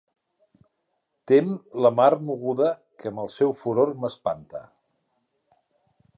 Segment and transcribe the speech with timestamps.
[1.31, 1.51] Tem
[1.87, 2.71] la mar moguda
[3.03, 4.65] que amb el seu furor m'espanta.